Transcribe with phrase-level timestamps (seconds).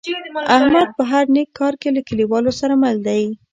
[0.57, 3.23] احمد په هر نیک کار کې له کلیوالو سره مل دی.